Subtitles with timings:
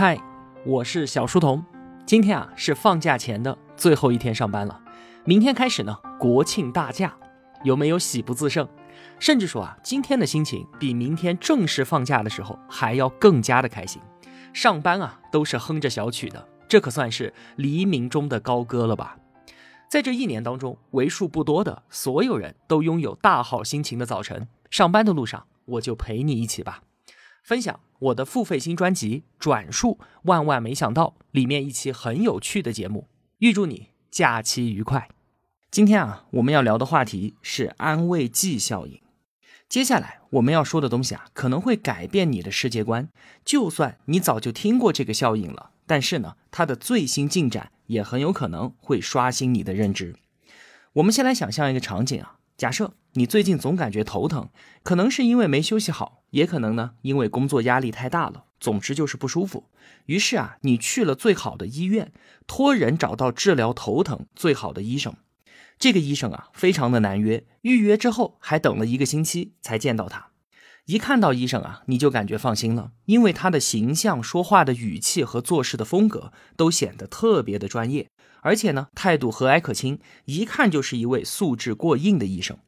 [0.00, 0.18] 嗨，
[0.64, 1.62] 我是小书童。
[2.06, 4.80] 今天啊是放假前的最后一天上班了，
[5.26, 7.14] 明天开始呢国庆大假，
[7.64, 8.66] 有没有喜不自胜？
[9.18, 14.00] 甚至说啊，今天的心情比明天正式放假的时候还要更加的开心。
[14.54, 19.18] 上班啊都是哼着小曲的，这可算是黎明中的高歌了吧？
[19.90, 26.80] 在这一年当中，为数不多的所有人都拥有大好心情的早晨，上班的路上我就陪你一起吧，
[27.42, 27.80] 分享。
[28.00, 33.08] 我的付费新专辑《转述万万没想到》里面一期很有趣的节目，
[33.40, 35.08] 预祝你假期愉快。
[35.70, 39.00] 今天啊，我们要聊的话题是安慰剂效应。
[39.68, 43.10] 接下来我们要说的东西啊，可能会改变你的世界观。
[43.44, 50.16] 就算你早就听过这个效应了，但是呢，它的最新进展也很有可能会刷新你的认知。
[50.94, 52.38] 我们先来想象一个场景啊。
[52.56, 54.48] 假设你最近总感觉头疼，
[54.82, 59.64] 可能是因为没休息好，也可能呢因为工作压力太大了，总之就是不舒服。
[60.06, 62.12] 于是啊，你去了最好的医院，
[62.46, 65.14] 托人找到治疗头疼最好的医生。
[65.78, 70.28] 这个医生啊，非常的难约，预约之后还等了一个星期才见到他。
[70.86, 78.08] 一看到医生啊，你就感觉放心了，因为他的形象、说话的语气和做事的风格都显得特别的专业。
[78.42, 82.58] 而且呢，态度和蔼可亲，一看就是一位素质过硬的医生。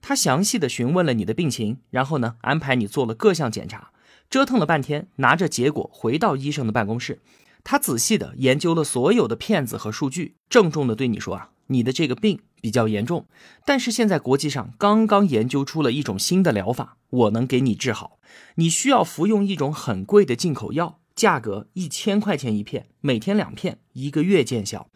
[0.00, 3.92] 他详细的询问了你的病情，然后呢，安排你做了各项检查，
[4.28, 7.20] 折腾了半天，拿着结果回到医生的办公室。
[7.62, 13.26] 他仔细的研究了所有的片子和数据，郑重的对你说啊，你的这个病比较严重，
[13.66, 18.18] 但是现在国际上刚刚研究出了一种新的疗法，我能给你治好。
[18.54, 20.98] 你需要服用一种很贵的进口药。
[21.16, 24.88] 价格一千块钱一片，每天两片，一个月见效。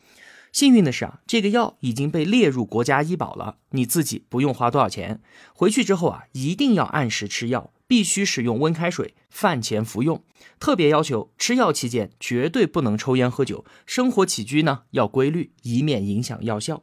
[0.54, 5.20] 幸运的是啊，这个药已经被列入国家医保了，你自己不用花多少钱。
[5.52, 10.22] 回去之后啊，一定要按时吃药，必须使用温开水，饭前服用。
[10.60, 16.82] 特别要求吃药期间绝对不能抽烟喝酒，生活起居呢要规律，以免影响药效。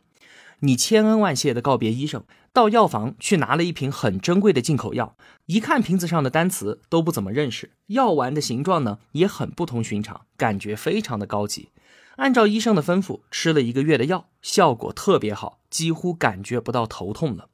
[0.60, 5.16] 你千恩万谢的告别医生，到药房去拿了一瓶很珍贵的进口药。
[5.46, 11.70] 一看瓶子上的单词都不怎么认识，药丸的形状呢也很不同寻常，感觉非常的高级。
[12.18, 17.50] 按照医生的吩咐吃了一个月的药，效果特别好，几乎感觉不到头痛了。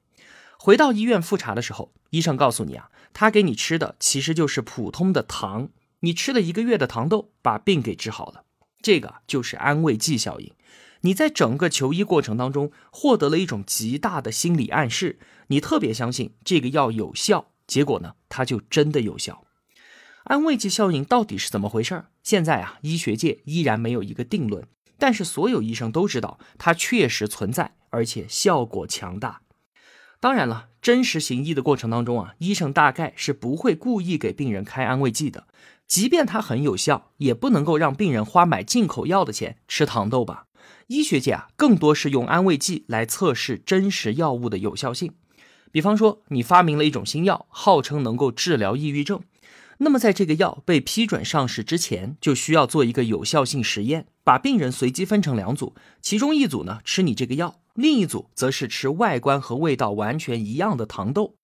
[0.58, 5.70] 回到医院复查的时候，医生告诉你啊，他给你吃的其实就是普通的糖，
[6.02, 8.44] 你吃了一个月的糖豆，把病给治好了。
[8.82, 10.52] 这个就是安慰剂效应。
[11.02, 19.44] 你在整个求医过程当中获得了一种极大的心理暗示，你特别相信这个药有效，结果呢，它就真的有效。
[20.28, 22.04] 安慰剂效应到底是怎么回事？
[22.22, 24.68] 现在啊，医学界依然没有一个定论，
[24.98, 29.42] 但是所有医生都知道它确实存在，而且效果强大。
[30.20, 35.48] 当然了，真实行医的过程当中啊，医生大概是不会故意给病人开安慰剂的，
[35.88, 40.48] 即便它很有效，也不能够让病人花买进口药的钱吃糖豆吧。
[40.88, 45.14] 医学界啊，更多是用安慰剂来测试真实药物的有效性。
[45.72, 49.22] 比方说，你发明了一种新药，号称能够治疗抑郁症，
[49.80, 61.36] 那么在这个药被批准上市之前，就需要做一个有效性实验，把病人随机分成两组，其中一组呢吃你这个药，另一组则是吃外观和味道完全一样的糖豆。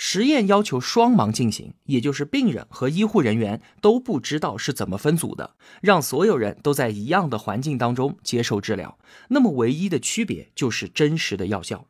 [0.00, 8.96] 实验要求双盲进行，也就是病人和医护人员都不知道是怎么分组的，让所有人都在一样的环境当中接受治疗。
[9.28, 11.86] 那么唯一的区别就是真实的药效。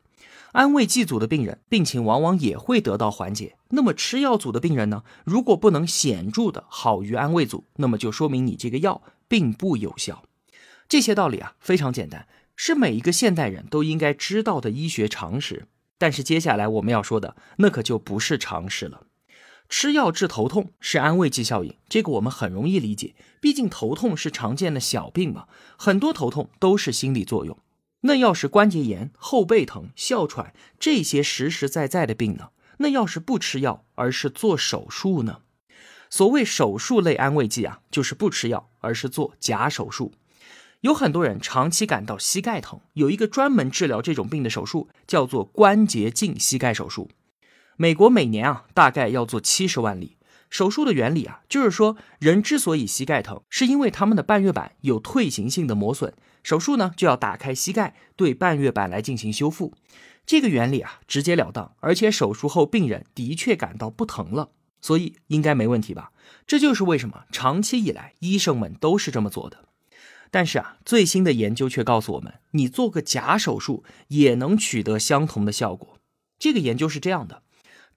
[0.51, 3.55] 安慰剂组的病人病情往往也会得到缓解。
[3.69, 5.03] 那么吃药组的病人呢？
[5.23, 10.23] 如果不能显著的好于安慰组，那么就说明你这个药并不有效。
[10.87, 15.67] 这些道理啊非常简单，是每一个现代人都应该知道的医学常识。
[15.99, 19.03] 但是接下来我们要说的那可就不是常识了。
[19.67, 25.45] 吃药治头痛是安慰剂效应，这个我们很容易理解，毕竟头痛是常见的小病嘛，
[25.77, 27.55] 很多头痛都是心理作用。
[28.01, 32.49] 那要是关节炎、后背疼、哮喘这些实实在在的病呢？
[32.77, 35.41] 那要是不吃药，而是做手术呢？
[36.09, 40.13] 所谓手术类安慰剂啊，就是不吃药，而是做假手术。
[40.81, 47.09] 有很多人长期感到膝盖疼，有一个专门治疗这种病的手术，叫做关节镜膝盖手术。
[47.75, 50.15] 美国每年啊，大概要做七十万例。
[50.49, 56.13] 手术的原理啊，就是说人之所以膝盖疼，是因为他们的半月板有退行性的磨损，
[56.43, 59.73] 手术呢就要打开膝盖，对半月板来进行修复。
[60.25, 64.49] 这个原理啊，直截了当，而且手术后病人的确感到不疼了，
[64.81, 66.11] 所以应该没问题吧？
[66.45, 69.65] 这就是为什么长期以来医生们都是这么做的。
[70.31, 75.97] 但是啊，最新的研究却告诉我们，你做个假手术也能取得相同的效果。
[76.37, 77.41] 这个研究是这样的：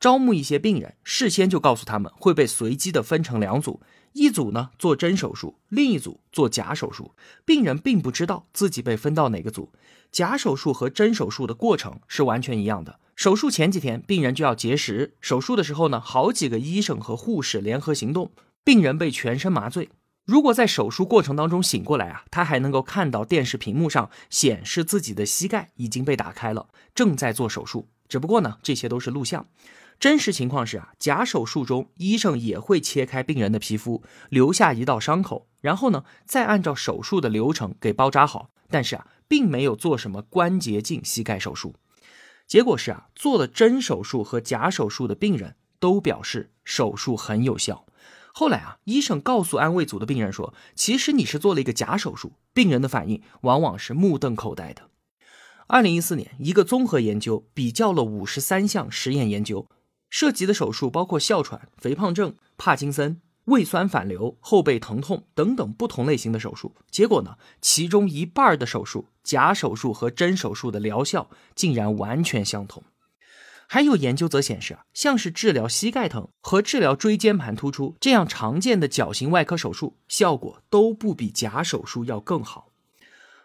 [0.03, 3.81] 招募一些病人，事先就告诉他们会被随机的分成两组，
[4.15, 7.15] 一组呢做真手术，另一组做假手术。
[7.45, 9.71] 病人并不知道自己被分到哪个组。
[10.11, 12.99] 假手术和真手术的过程是完全一样的。
[13.15, 18.33] 手术前几天，病人就要节食；手术的时候呢，好几个医生和护士联合行动，
[18.65, 19.89] 病人被全身麻醉。
[20.25, 27.87] 如果在手术过程当中醒过来啊，他还能够看到电视屏幕上显示自己的膝盖已经被打开了，正在做手术。
[28.09, 29.47] 只不过呢，这些都是录像。
[30.03, 38.51] 真实情况是啊，假手术中医生也会切开病人的皮肤，留下一道伤口，然后呢，再按照手术的流程给包扎好。
[38.69, 41.77] 但是啊，并没有做什么关节镜膝盖手术。
[42.49, 47.87] 结果是啊，做了真手术和假手术的病人都表示手术很有效。
[48.35, 52.33] 后来啊，医生告诉安慰组的病人说，其实你是做了一个假手术。
[52.53, 54.91] 病人的反应往往是目瞪口呆的。
[55.69, 59.69] 二零一四年，一个综合研究比较了五十三项实验研究。
[60.12, 66.75] 涉及的手术包括哮喘、肥胖症、帕金森、胃酸反流、后背疼痛等等不同类型的手术。
[66.91, 72.85] 结果呢，其中一半的手术，假手术和真手术的疗效竟然完全相同。
[73.67, 82.69] 还有研究则显示啊，像是治疗膝盖疼和治疗椎间盘突出这样常见的矫形外科手术，效果都不比假手术要更好。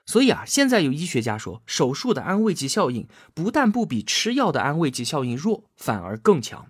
[0.07, 6.67] 所以啊，现在有医学家说，手术的安慰剂效应不但不比吃药的安慰剂效应弱，反而更强。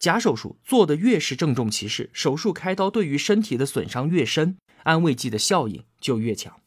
[0.00, 6.60] 假手术做的越是郑重其事，手术开刀对于身体的损伤越深，安慰剂的效应就越强。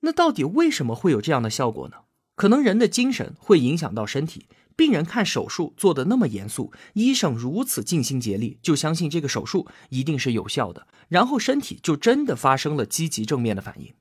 [0.00, 1.98] 那到底为什么会有这样的效果呢？
[2.34, 4.46] 可能人的精神会影响到身体。
[4.74, 13.94] 病人看手术做的那么严肃，医生如此尽心竭力，就相信这个手术一定是有效的，然后身体就真的发生了积极正面的反应。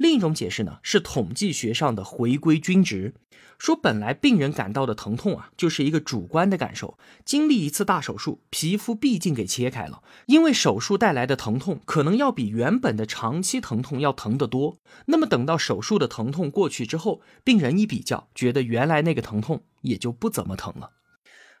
[0.00, 3.12] 另一种解释呢，是统计学上的回归均值，
[3.58, 6.96] 说本来病人感到的疼痛啊，就是一个主观的感受。
[7.22, 14.78] 经历一次大手术，皮肤毕竟给切开了，因为手术带来的疼痛可能要比原本的长期疼痛要疼得多。
[15.04, 20.92] 那么等到手术的疼痛过去之后，病人一比较，觉得原来那个疼痛也就不怎么疼了。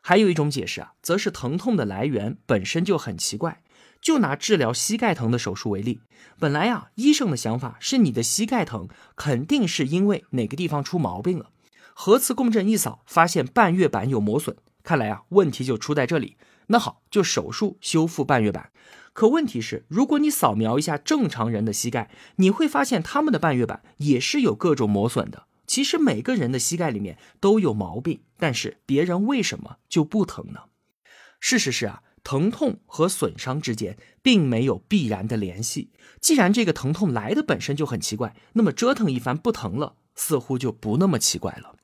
[0.00, 3.62] 还有一种解释啊，则是疼痛的来源本身就很奇怪。
[4.00, 6.00] 就拿治疗膝盖疼的手术为例，
[6.38, 11.50] 本来呀，医生的想法是你的膝盖疼肯定是因为哪个地方出毛病了。
[11.92, 16.36] 核磁共振一扫，发现半月板有磨损，看来啊，问题就出在这里。
[16.68, 18.70] 那好，就手术修复半月板。
[19.12, 25.44] 可问题是，如果你扫描一下正常人的膝盖，你会发现他们的半月板也是有各种磨损的。
[25.66, 30.60] 其实每个人的膝盖里面都有毛病，但是别人为什么就不疼呢？
[31.38, 32.02] 事实是啊。
[32.22, 35.90] 疼痛和损伤之间并没有必然的联系。
[36.20, 41.76] 既然这个疼痛来的本身就很奇怪，那么折腾一番不疼了，似乎就不那么奇怪了。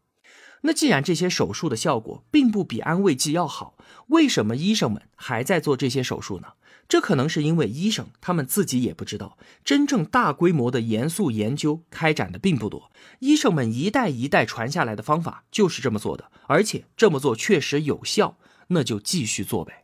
[0.63, 3.77] 那既然这些手术的效果并不比安慰剂要好，
[4.09, 6.49] 为什么医生们还在做这些手术呢？
[6.89, 12.91] 这可能是因为医生他们自己也不知道，真正大规模的严肃研究开展的并不多。
[13.21, 18.39] 医生们一代一代传下来的方法就是这么做的，而且这么做确实有效，
[18.69, 19.83] 那就继续做呗。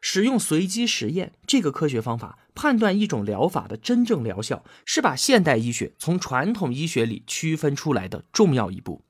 [0.00, 9.02] 使用随机实验这个科学方法判断一种疗法的真正疗效，是把现代医学从传统医学里区分出来的重要一步。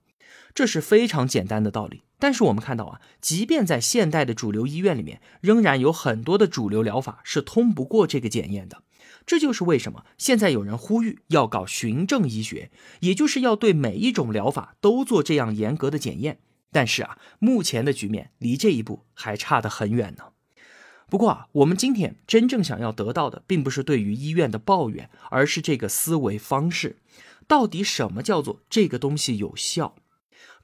[0.55, 2.03] 这是非常简单的道理。
[2.19, 8.83] 但是我们看到啊，即便在现代的主流医院里面，仍然有很多的主流疗法是通不过这个检验的。
[9.27, 12.71] 这就是为什么现在有人呼吁要搞循证医学，
[13.01, 16.39] 也就是要对每一种疗法都做这样严格的检验。
[16.73, 20.25] 但是啊，目前的局面离这一步还差得很远呢。
[21.09, 26.97] 不过啊，我们今天真正想要得到的，并不是对于医院的抱怨，而是这个思维方式。
[27.47, 29.95] 到底什么叫做这个东西有效？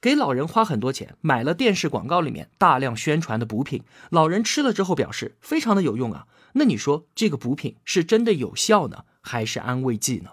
[0.01, 6.27] 给老人花很多钱买了电视广告里面大量宣传的补品，老人吃了之后表示非常的有用啊。
[6.55, 10.31] 那你说这个补品是真的有效呢，还是安慰剂呢？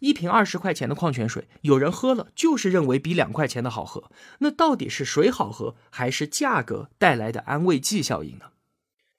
[0.00, 4.10] 一瓶二十块钱的矿泉水，有人喝了就是认为比两块钱的好喝。
[4.38, 8.46] 那到底是水好喝，还是价格带来的安慰剂效应呢？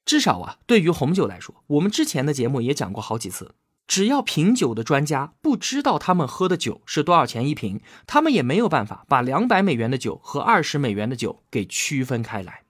[0.05, 3.55] 至少啊，对于红酒来说，我们之前的节目也讲过好几次。
[3.87, 12.63] 只要品酒的专家不知道他们喝的酒是多少钱一瓶，他们也没有办法把两百美元的酒和二十美元的酒给区分开来。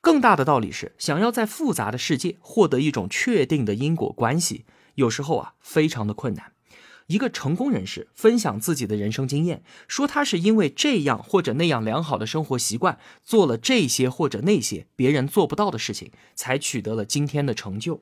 [0.00, 6.51] 更大的道理是，想要在复杂的世界获得一种确定的因果关系，有时候啊，非常的困难。
[7.06, 18.00] 一个成功人士分享自己的人生经验，说他是因为这样或者那样良好的生活习惯，做了这些或者那些别人做不到的事情，才取得了今天的成就。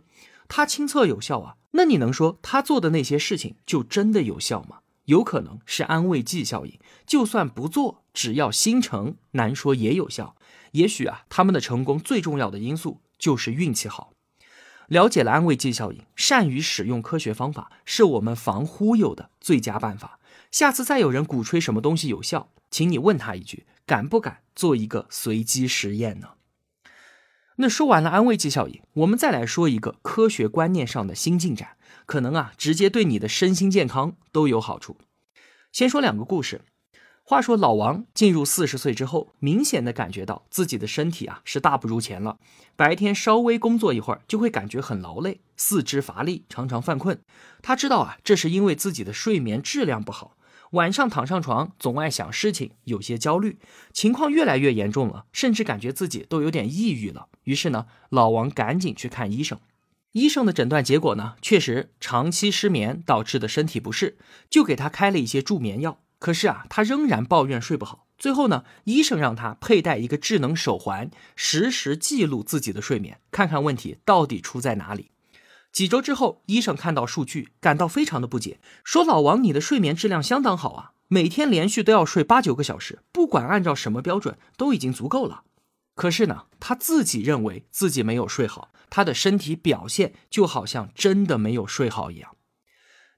[0.49, 4.79] 他亲测有效啊，那你能说他做的那些事情就真的有效吗？
[5.07, 10.37] 有可能是安慰剂效应，就算不做，只要心诚，难说也有效。
[10.73, 14.13] 也许啊，他们的成功最重要的因素就是运气好。
[14.91, 20.19] 了解了安慰剂效应，善于使用科学方法，是我们防忽悠的最佳办法。
[20.51, 26.31] 下次再有人鼓吹什么东西有效，请你问他一句：敢不敢做一个随机实验呢？
[27.59, 34.97] 那说完了安慰剂效应，我们再来说一个科学观念上的新进展，可能啊，直接对你的身心健康都有好处。
[35.71, 36.63] 先说两个故事。
[37.31, 42.41] 话说老王进入四十岁之后，明显的感觉到自己的身体啊是大不如前了。
[42.75, 47.21] 白天稍微工作一会儿，就会感觉很劳累，四肢乏力，常常犯困。
[47.63, 50.37] 他知道啊，这是因为自己的睡眠质量不好，
[50.73, 53.61] 晚上躺上床总爱想事情，有些焦虑，
[53.93, 57.29] 情况越来越严重了，甚至感觉自己都有点抑郁了。
[57.45, 59.57] 于是呢，老王赶紧去看医生。
[60.11, 64.19] 医生的诊断结果呢，确实长期失眠导致的身体不适，
[64.51, 66.01] 就给他开了一些助眠药。
[66.21, 68.07] 可是啊，他仍然抱怨睡不好。
[68.17, 75.11] 最后呢，医生让他佩戴一个智能手环，实时记录自己的睡眠，看看问题到底出在哪里。
[75.73, 85.45] 几周之后，医生看到数据，感到非常的不解，说：“老王，你的睡眠质量相当好啊，每天连续都要睡八九个小时，不管按照什么标准，都已经足够了。”
[85.97, 92.37] 可是呢，他自己认为自己没有睡好，他的身体表现就好像真的没有睡好一样。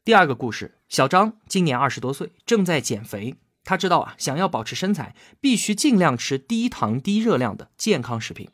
[0.04, 3.36] 第二个故事，小张今年二十多岁，正在减肥。
[3.62, 8.48] 他知道啊，想要保持身材，必须尽量吃低糖低热量的健康食品。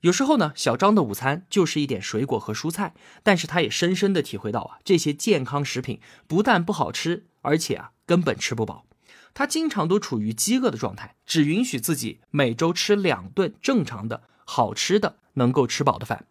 [0.00, 2.94] 有时候呢，小张的午餐就是一点水果和蔬菜。
[3.22, 8.84] 但是他也深深的体会到啊，这些健康食品不但不好吃，而且啊，根本吃不饱。
[9.32, 16.26] 他经常都处于饥饿的状态，只允许自己每周吃两顿正常的、好吃的、能够吃饱的饭。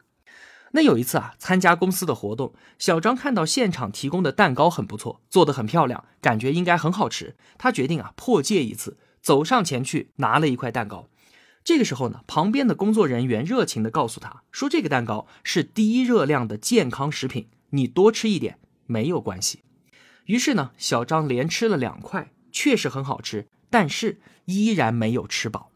[0.73, 7.35] 那有一次啊，参加公司的活动，小张看到现场提供的蛋糕很不错，做的很漂亮，感觉应该很好吃。
[7.57, 11.09] 他决定啊，破戒一次，走上前去拿了一块蛋糕。
[11.63, 19.63] 这个时候呢，旁边的工作人员热情的告诉他说：“这个蛋糕是低热量的健康食品，你多吃一点没有关系。”
[20.25, 25.71] 于是呢，小张连吃了两块，确实很好吃，但是依然没有吃饱。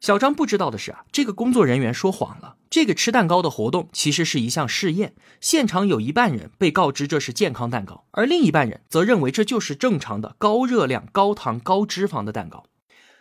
[0.00, 2.56] 小张不知道的是啊，这个工作人员说谎了。
[2.74, 12.64] 这个吃蛋糕的活动其实是一项试验，现场有一半人被告知这是健康蛋糕，而另一半人则认为这就是正常的高热量、高糖、高脂肪的蛋糕。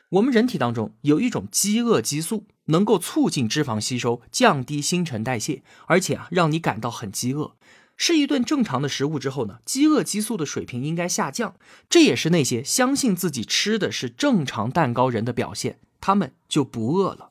[0.10, 7.56] 我们人体当中有一种饥饿激素，能够促进脂肪吸收、降低新陈代谢，而且啊，让你感到很饥饿。
[7.96, 11.54] 吃一顿正常的食物之后呢，饥饿激素的水平应该下降，
[11.88, 15.78] 这也是那些相信自己吃的是正常蛋糕人的表现。
[16.02, 17.30] 他们就不饿了，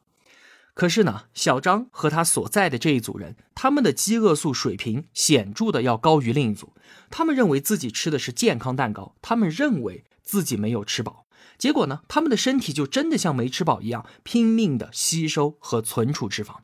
[0.75, 6.73] 可是呢，小张和他所在的这一组人，他们的饥饿素水平显著的要高于另一组。
[7.11, 11.27] 他们认为自己吃的是健康蛋糕，他们认为自己没有吃饱，
[11.59, 16.61] 结果呢，他们的身体就真的像没吃饱一样，拼命的吸收和存储脂肪。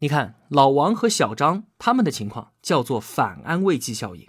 [0.00, 4.28] 你看，老王和小张他们的情况叫做反安慰剂效应。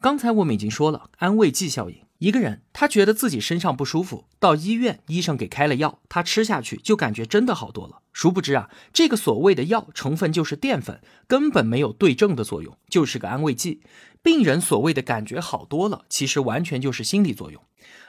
[0.00, 2.03] 刚才我们已经说了，安慰剂效应。
[2.18, 8.02] 一个人，他觉得自己身上不舒服，到医院，医生给开了药，他吃下去就感觉真的好多了。
[8.12, 13.82] 殊不知啊，这个所谓的药成分就是淀粉，根本没有对症的作用，就是个安慰剂。
[14.22, 17.60] 病人所谓的感觉好多了，其实完全就是心理作用。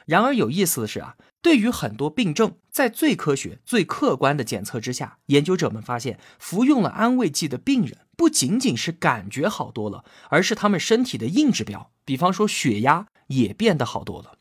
[0.06, 13.08] 然而有意思的是啊，对于很多病症，在最科学、最客观的检测之下，研究者们发现，服用了安慰剂的病人不仅仅是感觉好多了，而是他们身体的硬指标，比方说血压。
[13.28, 14.38] 也变得好多了。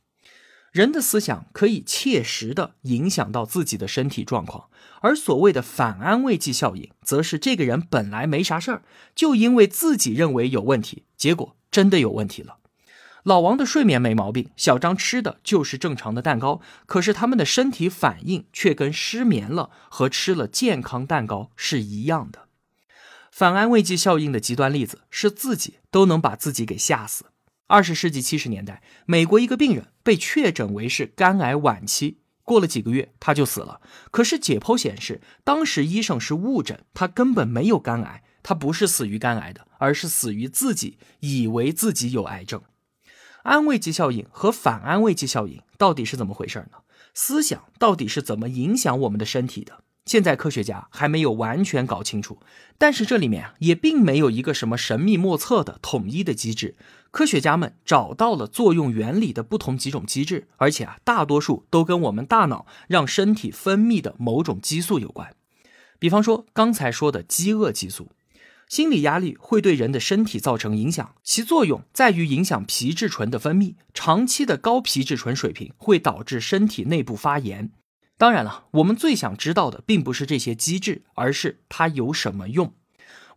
[0.71, 8.81] 人的思想可以切实的影响到自己的身体状况，而所谓的反安慰剂效应，则是这个人本来没啥事儿，
[9.15, 12.57] 就因为自己认为有问题，结果真的有问题了。
[13.23, 22.49] 老王的睡眠没毛病，小张吃的就是正常的蛋糕，可是他们的身体反应却跟失眠了和吃了健康蛋糕是一样的。
[23.31, 27.25] 反安慰剂效应的极端例子是自己都能把自己给吓死。
[27.67, 33.81] 二十世纪七十年代，美国一个病人被确诊为是肝癌晚期，过了几个月他就死了。
[34.11, 42.61] 可是解剖显示，当时医生是误诊，他根本没有肝癌，他不是死于肝癌的，而是死于自己以为自己有癌症。
[43.41, 46.77] 安慰剂效应和反安慰剂效应到底是怎么回事呢？
[47.15, 49.83] 思想到底是怎么影响我们的身体的？
[50.05, 52.39] 现在科学家还没有完全搞清楚，
[52.77, 56.75] 但是这里面也并没有一个什么神秘莫测的统一的机制。
[57.09, 65.33] 科学家们找到了作用原理的不同几种机制，而且啊大多数都跟我们大脑让身体分泌的某种激素有关。
[65.97, 68.11] 比方说刚才说的饥饿激素，
[68.67, 73.75] 心理压力会对人的身体造成影响，其作用在于影响皮质醇的分泌。
[73.93, 77.71] 长期的高皮质醇水平会导致身体内部发炎。
[78.17, 82.73] 当然了，我们最想知道的并不是这些机制，而是它有什么用。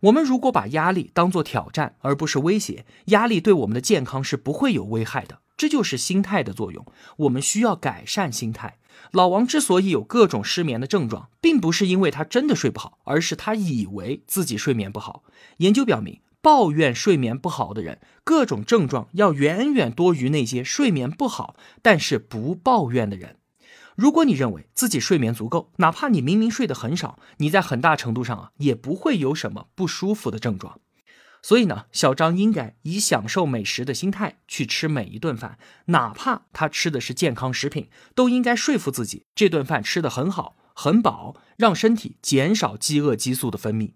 [0.01, 5.39] 我们如果把压力当做挑战而不是威胁，压力对我们的健康是不会有危害的。
[5.57, 6.85] 这就是心态的作用。
[7.17, 8.77] 我们需要改善心态。
[9.11, 15.23] 老王之所以有各种失眠的症状，并不是因为他真的睡不好，而是他以为自己睡眠不好。
[15.57, 23.35] 研究表明，抱怨睡眠不好的人，各种症状要远远多于那些睡眠不好但是不抱怨的人。
[23.99, 30.79] 如果你认为自己睡眠足够，哪怕你明明睡得很少，你在很大程度上啊也不会有什么不舒服的症状。
[31.41, 43.91] 所以呢，小张应该以享受美食的心态去吃每一顿饭，哪怕他吃的是健康食品，都应该说服自己这顿饭吃得很好、很饱，让身体减少饥饿激素的分泌。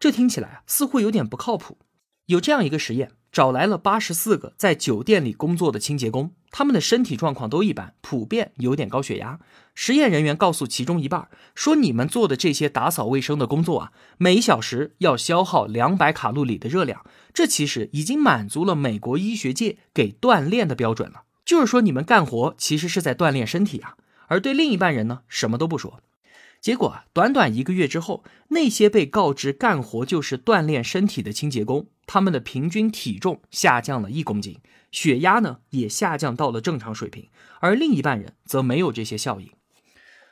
[0.00, 1.78] 这听起来啊似乎有点不靠谱。
[2.26, 3.12] 有这样一个实验。
[3.34, 9.40] 找来了八十四个在酒店里工作的清洁工，他们的身体状况都一般，普遍有点高血压。
[9.74, 21.24] 实验人员告诉其中一半说：“你们做的这些打扫卫生的工作啊，每小时要消耗两百卡路里的热量，这其实已经满足了美国医学界给锻炼的标准了。
[21.44, 23.96] 就是说，你们干活其实是在锻炼身体啊。”
[24.28, 26.00] 而对另一半人呢，什么都不说。
[26.64, 37.28] 结果啊，短短一个月之后，那些被告知干活就是锻炼身体的清洁工，他们的平均体重下降了一公斤，血压呢也下降到了正常水平，
[37.60, 39.50] 而另一半人则没有这些效应。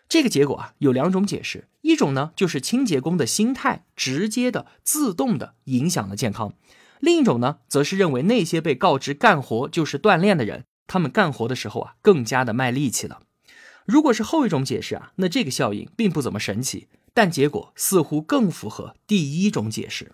[0.08, 6.54] 这个结果啊有两种解释，一种呢就是清洁工的心态直接的、自动的影响了健康，
[6.98, 13.20] 另一种呢则是认为那些被告知干活就是锻炼的人，他们干活的时候啊更加的卖力气了。
[13.86, 20.12] 如果是后一种解释啊，那这个效应并不怎么神奇，但结果似乎更符合第一种解释。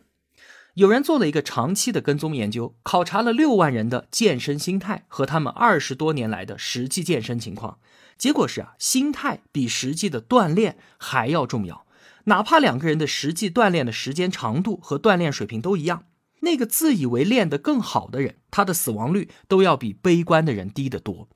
[0.74, 7.78] 有人做了一个长期的跟踪研究，考察了六万人的健身心态和他们二十多年来的实际健身情况，
[8.16, 11.84] 结果是啊，心态比实际的锻炼还要重要。
[12.24, 16.04] 哪怕两个人的实际锻炼的时间长度和锻炼水平都一样，
[16.42, 21.28] 那个自以为练得更好的人，他的死亡率都要比悲观的人低得多。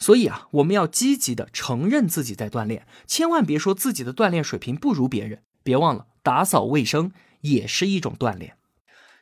[0.00, 5.42] 所以啊，我们要积极的承认自己在锻炼，千万别说自己的锻炼水平不如别人。
[5.62, 8.56] 别忘了，打扫卫生也是一种锻炼。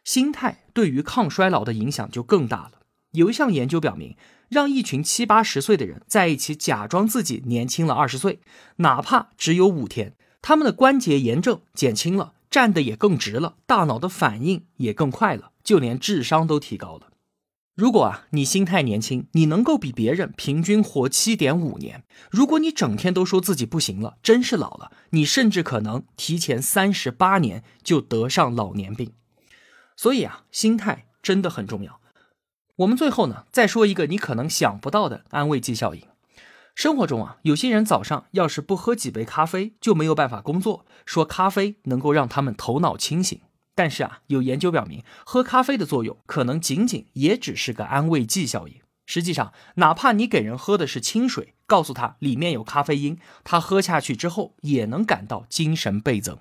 [0.05, 2.73] 心态对于抗衰老的影响就更大了。
[3.11, 4.17] 有一项研究表明，
[4.49, 8.39] 让一群七八十岁的人在一起假装自己年轻了二十岁，
[8.77, 17.08] 哪怕只有五天，他们的关节炎症减轻了，站得也更直了，大脑的反应也更快了，就连智商都提高了。
[17.79, 22.03] 如果啊，你心态年轻，你能够比别人平均活七点五年。
[22.29, 29.13] 如果你整天都说自己不行了，真是老了，你甚至可能提前三十八年就得上老年病。
[29.97, 32.01] 所以啊，心态真的很重要。
[32.79, 36.03] 我们最后呢，再说一个你可能想不到的安慰剂效应。
[36.75, 43.41] 生活中啊，有些人早上要是不喝几杯咖啡，就没有办法工作，说咖啡能够让他们头脑清醒。
[43.79, 48.75] 但是啊，有研究表明，喝咖啡的作用可能仅仅也只是个安慰剂效应。
[49.07, 56.37] 实际上，哪怕你给人喝的是清水，告诉他里面有咖啡因，他喝下去之后也能感到精神倍增。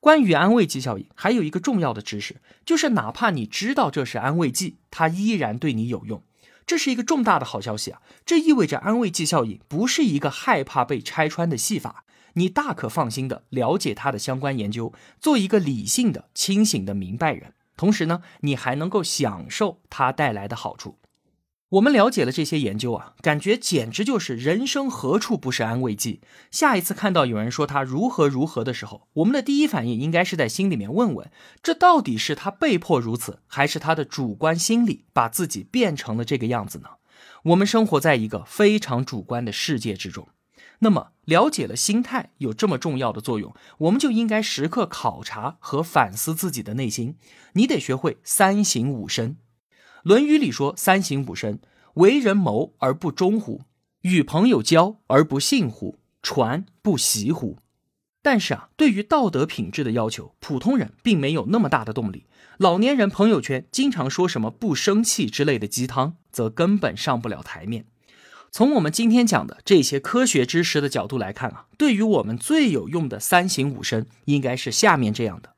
[0.00, 6.20] 关于安慰剂效应，还有一个重要的知识，就是哪怕你知道这是安慰剂，它依然对你有用。
[6.66, 8.02] 这是一个重大的好消息啊！
[8.24, 12.02] 这意味着安慰剂效应不是一个害怕被拆穿的戏法。
[12.36, 17.52] 你大可放心的了解它的相关研究，做一个理性的、清醒的明白人。
[17.76, 20.98] 同时呢，你还能够享受它带来的好处。
[21.70, 26.20] 我们了解了这些研究啊，感觉简直就是人生何处不是安慰剂。
[26.50, 31.28] 下一次看到有人说他如何如何的时候，我们的第一反应应该是在心里面问问：
[31.62, 36.90] 这到底是他被迫如此，还是他的主观心理把自己变成了这个样子呢？
[37.42, 40.28] 我们生活在一个非常主观的世界之中。
[40.78, 47.16] 那么，了解了心态有这么重要的作用，我们就应该时刻考察和反思自己的内心。
[47.52, 49.32] 你得学会三省吾身。
[50.02, 51.60] 《论语》里说：“三省吾身，
[51.94, 53.62] 为人谋而不忠乎？
[54.02, 55.98] 与朋友交而不信乎？
[56.22, 57.58] 传不习乎？”
[58.22, 62.26] 但是啊，对于道德品质的要求，普通人并没有那么大的动力。
[62.58, 67.86] 老年人朋友圈经常说什么“不生气”之类的鸡汤，则根本上不了台面。
[68.56, 75.56] 从我们今天讲的这些科学知识的角度来看啊，对于我们最有用的三省吾身，应该是下面这样的：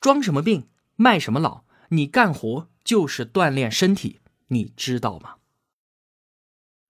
[0.00, 5.36] 装什么病，卖什么老，你干活就是锻炼身体，你知道吗？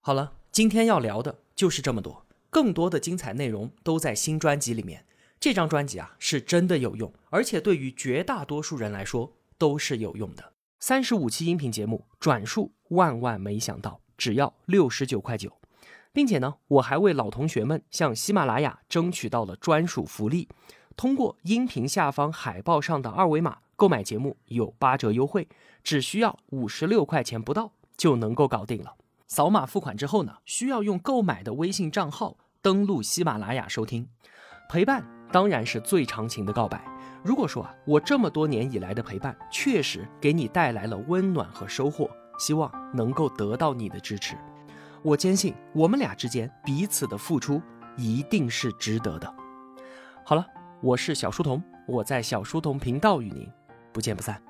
[0.01, 5.05] 好了，今天要聊的就是这么多，更多的精彩内容都在新专辑里面。
[5.39, 10.53] 这张专辑啊，是真的有用，而且对于绝大多数人来说都是有用的。
[10.79, 14.01] 三十五期音频节目，转述万万没想到。
[14.17, 15.51] 只要六十九块九，
[16.11, 20.47] 并且呢，我还为老同学们向喜马拉雅争取到了专属福利，
[20.95, 25.47] 通过音频下方海报上的二维码购买节目有八折优惠，
[25.83, 28.95] 只需要五十六块钱不到就能够搞定了。
[29.27, 34.07] 扫码付款之后呢，需要用购买的微信账号登录喜马拉雅收听。
[34.69, 36.83] 陪伴当然是最长情的告白。
[37.23, 44.35] 如果说啊，我这么多年以来的陪伴确实给你带来了温暖和收获，希望能够得到你的支持。
[45.01, 47.61] 我坚信我们俩之间彼此的付出
[47.97, 49.33] 一定是值得的。
[50.25, 50.45] 好了，
[50.81, 53.49] 我是小书童，我在小书童频道与您
[53.91, 54.41] 不见不散。